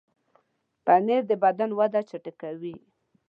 پنېر 0.85 1.21
د 1.29 1.31
بدن 1.43 1.69
وده 1.79 2.01
چټکوي. 2.09 2.75